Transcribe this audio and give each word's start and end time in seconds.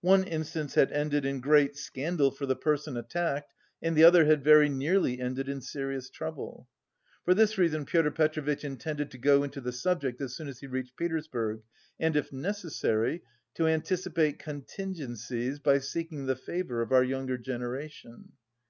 One 0.00 0.24
instance 0.24 0.74
had 0.74 0.90
ended 0.90 1.26
in 1.26 1.40
great 1.42 1.76
scandal 1.76 2.30
for 2.30 2.46
the 2.46 2.56
person 2.56 2.96
attacked 2.96 3.52
and 3.82 3.94
the 3.94 4.04
other 4.04 4.24
had 4.24 4.42
very 4.42 4.70
nearly 4.70 5.20
ended 5.20 5.50
in 5.50 5.60
serious 5.60 6.08
trouble. 6.08 6.66
For 7.26 7.34
this 7.34 7.58
reason 7.58 7.84
Pyotr 7.84 8.10
Petrovitch 8.10 8.64
intended 8.64 9.10
to 9.10 9.18
go 9.18 9.42
into 9.42 9.60
the 9.60 9.72
subject 9.72 10.22
as 10.22 10.34
soon 10.34 10.48
as 10.48 10.60
he 10.60 10.66
reached 10.66 10.96
Petersburg 10.96 11.60
and, 12.00 12.16
if 12.16 12.32
necessary, 12.32 13.20
to 13.56 13.66
anticipate 13.68 14.38
contingencies 14.38 15.58
by 15.58 15.78
seeking 15.80 16.24
the 16.24 16.36
favour 16.36 16.80
of 16.80 16.90
"our 16.90 17.04
younger 17.04 17.36
generation." 17.36 18.32